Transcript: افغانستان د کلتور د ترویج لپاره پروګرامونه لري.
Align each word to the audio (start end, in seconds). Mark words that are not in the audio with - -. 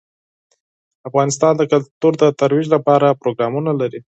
افغانستان 1.09 1.53
د 1.57 1.61
کلتور 1.71 2.13
د 2.19 2.23
ترویج 2.39 2.67
لپاره 2.75 3.17
پروګرامونه 3.21 3.71
لري. 3.81 3.99